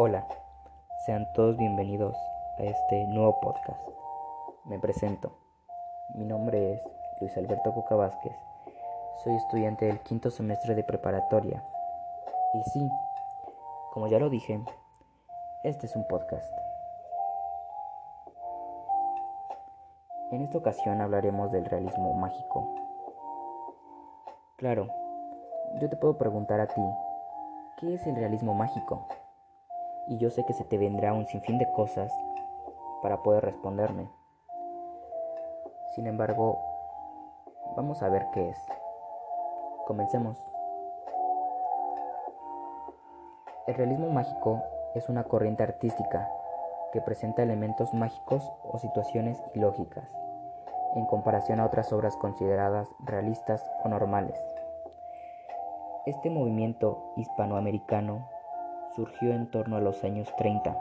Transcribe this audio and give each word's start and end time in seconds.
Hola, 0.00 0.24
sean 1.06 1.26
todos 1.32 1.56
bienvenidos 1.56 2.16
a 2.56 2.62
este 2.62 3.04
nuevo 3.08 3.40
podcast. 3.40 3.80
Me 4.64 4.78
presento. 4.78 5.36
Mi 6.14 6.24
nombre 6.24 6.74
es 6.74 6.82
Luis 7.20 7.36
Alberto 7.36 7.74
Coca 7.74 7.96
Vázquez. 7.96 8.32
Soy 9.24 9.34
estudiante 9.34 9.86
del 9.86 9.98
quinto 9.98 10.30
semestre 10.30 10.76
de 10.76 10.84
preparatoria. 10.84 11.64
Y 12.54 12.62
sí, 12.70 12.88
como 13.92 14.06
ya 14.06 14.20
lo 14.20 14.30
dije, 14.30 14.60
este 15.64 15.86
es 15.86 15.96
un 15.96 16.06
podcast. 16.06 16.48
En 20.30 20.42
esta 20.42 20.58
ocasión 20.58 21.00
hablaremos 21.00 21.50
del 21.50 21.64
realismo 21.64 22.14
mágico. 22.14 22.72
Claro, 24.58 24.86
yo 25.80 25.90
te 25.90 25.96
puedo 25.96 26.16
preguntar 26.16 26.60
a 26.60 26.68
ti, 26.68 26.82
¿qué 27.80 27.94
es 27.94 28.06
el 28.06 28.14
realismo 28.14 28.54
mágico? 28.54 29.08
Y 30.08 30.18
yo 30.18 30.30
sé 30.30 30.44
que 30.44 30.52
se 30.52 30.64
te 30.64 30.78
vendrá 30.78 31.12
un 31.12 31.26
sinfín 31.26 31.58
de 31.58 31.70
cosas 31.72 32.12
para 33.02 33.22
poder 33.22 33.44
responderme. 33.44 34.10
Sin 35.94 36.06
embargo, 36.06 36.58
vamos 37.76 38.02
a 38.02 38.08
ver 38.08 38.26
qué 38.32 38.48
es. 38.48 38.58
Comencemos. 39.86 40.42
El 43.66 43.74
realismo 43.74 44.10
mágico 44.10 44.62
es 44.94 45.08
una 45.08 45.24
corriente 45.24 45.62
artística 45.62 46.28
que 46.92 47.02
presenta 47.02 47.42
elementos 47.42 47.92
mágicos 47.92 48.50
o 48.62 48.78
situaciones 48.78 49.42
ilógicas 49.54 50.08
en 50.94 51.04
comparación 51.04 51.60
a 51.60 51.66
otras 51.66 51.92
obras 51.92 52.16
consideradas 52.16 52.88
realistas 53.04 53.62
o 53.84 53.88
normales. 53.88 54.38
Este 56.06 56.30
movimiento 56.30 57.12
hispanoamericano 57.16 58.30
surgió 58.98 59.32
en 59.32 59.46
torno 59.46 59.76
a 59.76 59.80
los 59.80 60.02
años 60.02 60.28
30 60.38 60.76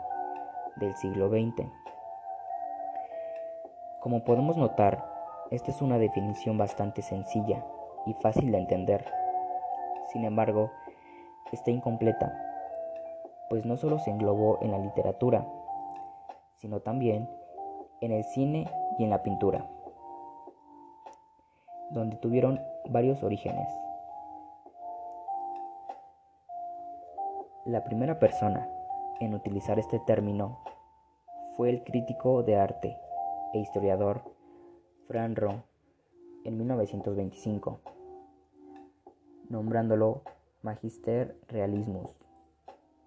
del 0.78 0.96
siglo 0.96 1.30
XX. 1.30 1.68
Como 4.02 4.24
podemos 4.24 4.58
notar, 4.58 5.08
esta 5.52 5.70
es 5.70 5.84
una 5.84 6.00
definición 6.00 6.58
bastante 6.58 7.04
sencilla 7.04 7.64
y 8.08 8.14
fácil 8.16 8.52
de 8.52 8.58
entender. 8.58 9.06
Sin 10.12 10.26
embargo, 10.26 10.72
está 11.52 11.70
incompleta, 11.70 12.34
pues 13.52 13.68
no 13.68 13.78
solo 13.78 14.00
se 14.00 14.09
englobó 14.09 14.58
en 14.64 14.72
la 14.72 14.80
literatura, 14.80 15.46
sino 16.56 16.80
también 16.80 17.30
en 18.02 18.12
el 18.12 18.24
cine 18.24 18.66
y 18.98 19.04
en 19.04 19.12
la 19.12 19.22
pintura, 19.22 19.70
donde 21.92 22.16
tuvieron 22.16 22.59
varios 22.90 23.22
orígenes. 23.22 23.68
La 27.68 27.84
primera 27.84 28.18
persona 28.18 28.66
en 29.20 29.34
utilizar 29.34 29.78
este 29.78 30.00
término 30.00 30.60
fue 31.58 31.70
el 31.70 31.84
crítico 31.84 32.42
de 32.42 32.56
arte 32.56 32.98
e 33.54 33.59
historiador 33.59 34.22
Fran 35.09 35.36
Ro 35.36 35.64
en 36.46 36.58
1925, 36.58 37.82
nombrándolo 39.50 40.22
Magister 40.62 41.36
Realismus, 41.50 42.09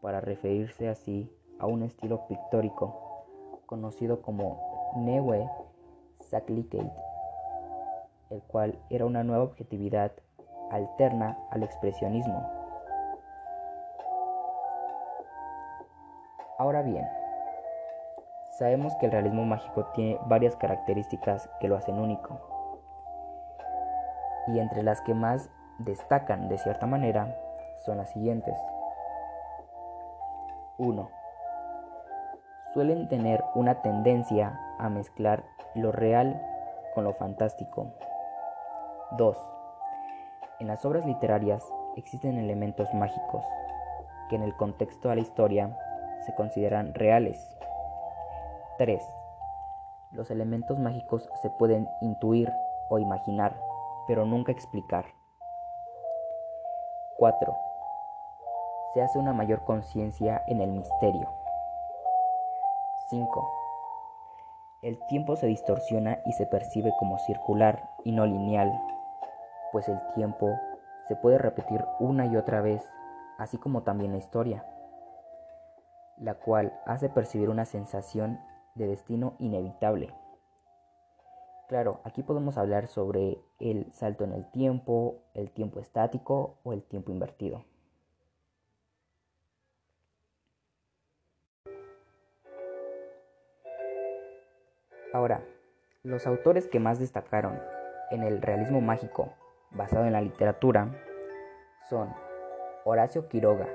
para 0.02 0.20
referirse 0.20 0.90
así 0.90 1.34
a 1.58 1.66
un 1.66 1.82
estilo 1.82 2.26
pictórico 2.28 3.24
conocido 3.64 4.20
como 4.20 4.92
Neue 4.98 5.48
Sachlichkeit, 6.20 6.92
el 8.28 8.42
cual 8.42 8.78
era 8.90 9.06
una 9.06 9.24
nueva 9.24 9.42
objetividad 9.42 10.12
alterna 10.70 11.38
al 11.50 11.62
expresionismo 11.62 12.59
Ahora 16.60 16.82
bien, 16.82 17.08
sabemos 18.58 18.94
que 18.96 19.06
el 19.06 19.12
realismo 19.12 19.46
mágico 19.46 19.86
tiene 19.94 20.20
varias 20.26 20.56
características 20.56 21.48
que 21.58 21.68
lo 21.68 21.76
hacen 21.78 21.98
único. 21.98 22.38
Y 24.46 24.58
entre 24.58 24.82
las 24.82 25.00
que 25.00 25.14
más 25.14 25.48
destacan 25.78 26.50
de 26.50 26.58
cierta 26.58 26.84
manera 26.84 27.34
son 27.86 27.96
las 27.96 28.10
siguientes. 28.10 28.54
1. 30.76 31.10
Suelen 32.74 33.08
tener 33.08 33.42
una 33.54 33.80
tendencia 33.80 34.60
a 34.78 34.90
mezclar 34.90 35.42
lo 35.74 35.92
real 35.92 36.42
con 36.94 37.04
lo 37.04 37.14
fantástico. 37.14 37.86
2. 39.12 39.48
En 40.58 40.66
las 40.66 40.84
obras 40.84 41.06
literarias 41.06 41.64
existen 41.96 42.36
elementos 42.36 42.92
mágicos 42.92 43.46
que 44.28 44.36
en 44.36 44.42
el 44.42 44.54
contexto 44.58 45.08
de 45.08 45.14
la 45.14 45.22
historia 45.22 45.74
se 46.24 46.34
consideran 46.34 46.94
reales. 46.94 47.56
3. 48.78 49.02
Los 50.12 50.30
elementos 50.30 50.78
mágicos 50.78 51.28
se 51.42 51.50
pueden 51.50 51.88
intuir 52.00 52.52
o 52.88 52.98
imaginar, 52.98 53.56
pero 54.06 54.24
nunca 54.24 54.52
explicar. 54.52 55.04
4. 57.18 57.56
Se 58.94 59.02
hace 59.02 59.18
una 59.18 59.32
mayor 59.32 59.64
conciencia 59.64 60.42
en 60.48 60.60
el 60.60 60.70
misterio. 60.72 61.28
5. 63.10 63.52
El 64.82 64.98
tiempo 65.08 65.36
se 65.36 65.46
distorsiona 65.46 66.20
y 66.24 66.32
se 66.32 66.46
percibe 66.46 66.90
como 66.98 67.18
circular 67.18 67.90
y 68.04 68.12
no 68.12 68.24
lineal, 68.24 68.72
pues 69.72 69.88
el 69.88 70.00
tiempo 70.14 70.48
se 71.06 71.16
puede 71.16 71.38
repetir 71.38 71.84
una 71.98 72.26
y 72.26 72.36
otra 72.36 72.62
vez, 72.62 72.82
así 73.38 73.58
como 73.58 73.82
también 73.82 74.12
la 74.12 74.18
historia 74.18 74.64
la 76.20 76.34
cual 76.34 76.78
hace 76.86 77.08
percibir 77.08 77.48
una 77.48 77.64
sensación 77.64 78.38
de 78.74 78.86
destino 78.86 79.34
inevitable. 79.38 80.14
Claro, 81.68 82.00
aquí 82.04 82.22
podemos 82.22 82.58
hablar 82.58 82.88
sobre 82.88 83.38
el 83.58 83.90
salto 83.92 84.24
en 84.24 84.32
el 84.32 84.50
tiempo, 84.50 85.22
el 85.34 85.50
tiempo 85.50 85.80
estático 85.80 86.58
o 86.62 86.72
el 86.72 86.82
tiempo 86.82 87.12
invertido. 87.12 87.64
Ahora, 95.12 95.44
los 96.02 96.26
autores 96.26 96.68
que 96.68 96.80
más 96.80 96.98
destacaron 96.98 97.60
en 98.10 98.22
el 98.22 98.42
realismo 98.42 98.80
mágico 98.80 99.32
basado 99.70 100.06
en 100.06 100.12
la 100.12 100.20
literatura 100.20 100.92
son 101.88 102.12
Horacio 102.84 103.28
Quiroga, 103.28 103.68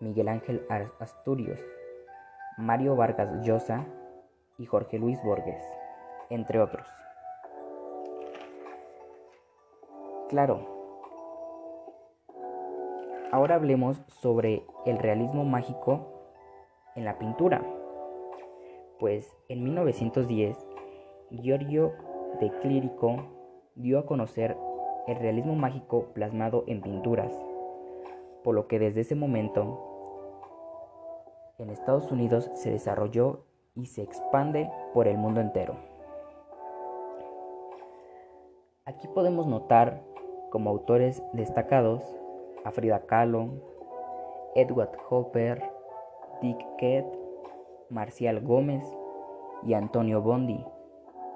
Miguel 0.00 0.28
Ángel 0.28 0.66
Asturios, 1.00 1.60
Mario 2.58 2.96
Vargas 2.96 3.44
Llosa 3.44 3.84
y 4.58 4.66
Jorge 4.66 4.98
Luis 4.98 5.22
Borges, 5.22 5.62
entre 6.30 6.60
otros. 6.60 6.86
Claro. 10.28 10.74
Ahora 13.30 13.56
hablemos 13.56 14.02
sobre 14.08 14.64
el 14.86 14.98
realismo 14.98 15.44
mágico 15.44 16.16
en 16.94 17.04
la 17.04 17.18
pintura. 17.18 17.62
Pues 18.98 19.36
en 19.48 19.62
1910, 19.62 20.56
Giorgio 21.30 21.92
de 22.40 22.50
Clírico 22.60 23.24
dio 23.74 23.98
a 23.98 24.06
conocer 24.06 24.56
el 25.06 25.16
realismo 25.16 25.54
mágico 25.54 26.06
plasmado 26.14 26.64
en 26.66 26.80
pinturas, 26.80 27.32
por 28.42 28.54
lo 28.54 28.66
que 28.66 28.78
desde 28.78 29.02
ese 29.02 29.14
momento 29.14 29.95
en 31.58 31.70
Estados 31.70 32.10
Unidos 32.12 32.50
se 32.54 32.70
desarrolló 32.70 33.44
y 33.74 33.86
se 33.86 34.02
expande 34.02 34.70
por 34.92 35.08
el 35.08 35.16
mundo 35.16 35.40
entero. 35.40 35.76
Aquí 38.84 39.08
podemos 39.08 39.46
notar 39.46 40.02
como 40.50 40.70
autores 40.70 41.22
destacados 41.32 42.02
a 42.64 42.70
Frida 42.70 43.06
Kahlo, 43.06 43.48
Edward 44.54 44.96
Hopper, 45.08 45.62
Dick 46.40 46.58
Kett, 46.78 47.06
Marcial 47.90 48.40
Gómez 48.40 48.84
y 49.62 49.74
Antonio 49.74 50.22
Bondi, 50.22 50.64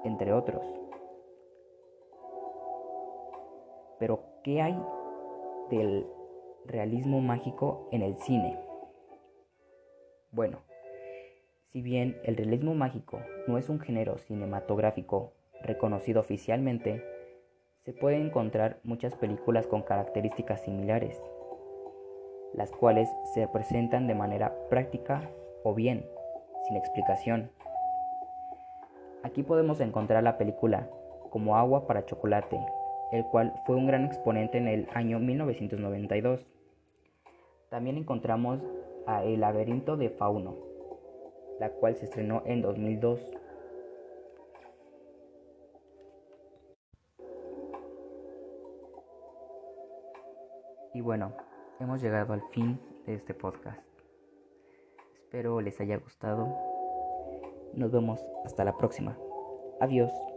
entre 0.03 0.33
otros. 0.33 0.63
Pero, 3.99 4.23
¿qué 4.43 4.61
hay 4.61 4.81
del 5.69 6.07
realismo 6.65 7.21
mágico 7.21 7.87
en 7.91 8.01
el 8.01 8.17
cine? 8.17 8.70
Bueno, 10.33 10.59
si 11.73 11.81
bien 11.81 12.17
el 12.23 12.37
realismo 12.37 12.73
mágico 12.73 13.19
no 13.47 13.57
es 13.57 13.67
un 13.67 13.81
género 13.81 14.17
cinematográfico 14.17 15.33
reconocido 15.61 16.21
oficialmente, 16.21 17.03
se 17.83 17.91
pueden 17.91 18.27
encontrar 18.27 18.79
muchas 18.83 19.13
películas 19.15 19.67
con 19.67 19.81
características 19.81 20.61
similares, 20.61 21.19
las 22.53 22.71
cuales 22.71 23.09
se 23.33 23.45
presentan 23.49 24.07
de 24.07 24.15
manera 24.15 24.55
práctica 24.69 25.29
o 25.65 25.73
bien 25.73 26.05
sin 26.65 26.77
explicación. 26.77 27.51
Aquí 29.23 29.43
podemos 29.43 29.81
encontrar 29.81 30.23
la 30.23 30.37
película 30.37 30.89
Como 31.29 31.57
agua 31.57 31.87
para 31.87 32.05
chocolate, 32.05 32.59
el 33.11 33.25
cual 33.25 33.53
fue 33.65 33.75
un 33.75 33.87
gran 33.87 34.05
exponente 34.05 34.57
en 34.57 34.67
el 34.67 34.87
año 34.93 35.19
1992. 35.19 36.45
También 37.69 37.97
encontramos 37.97 38.61
a 39.05 39.23
El 39.23 39.41
laberinto 39.41 39.97
de 39.97 40.09
Fauno, 40.09 40.55
la 41.59 41.69
cual 41.71 41.95
se 41.95 42.05
estrenó 42.05 42.43
en 42.45 42.61
2002. 42.61 43.19
Y 50.93 51.01
bueno, 51.01 51.33
hemos 51.79 52.01
llegado 52.01 52.33
al 52.33 52.41
fin 52.49 52.79
de 53.05 53.15
este 53.15 53.33
podcast. 53.33 53.81
Espero 55.13 55.61
les 55.61 55.79
haya 55.79 55.97
gustado. 55.97 56.47
Nos 57.73 57.91
vemos 57.91 58.19
hasta 58.43 58.65
la 58.65 58.77
próxima. 58.77 59.17
Adiós. 59.79 60.30